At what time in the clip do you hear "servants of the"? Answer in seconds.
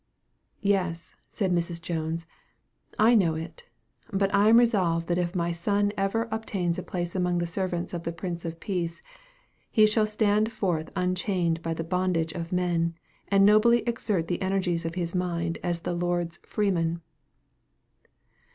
7.45-8.11